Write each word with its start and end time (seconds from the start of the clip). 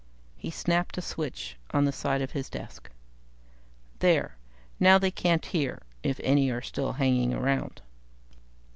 He 0.35 0.49
snapped 0.49 0.97
a 0.97 1.01
switch 1.03 1.57
on 1.75 1.85
the 1.85 1.91
side 1.91 2.23
of 2.23 2.31
his 2.31 2.49
desk. 2.49 2.89
"There; 3.99 4.35
now 4.79 4.97
they 4.97 5.11
can't 5.11 5.45
hear 5.45 5.83
if 6.01 6.19
any 6.23 6.49
are 6.49 6.59
still 6.63 6.93
hanging 6.93 7.35
around." 7.35 7.83